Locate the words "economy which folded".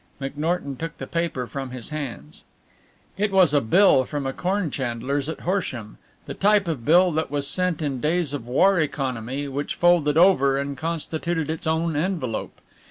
8.79-10.17